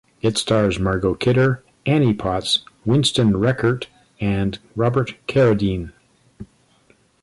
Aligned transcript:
It 0.23 0.35
stars 0.35 0.79
Margot 0.79 1.13
Kidder, 1.13 1.63
Annie 1.85 2.15
Potts, 2.15 2.63
Winston 2.85 3.33
Rekert 3.33 3.85
and 4.19 4.57
Robert 4.75 5.13
Carradine. 5.27 5.91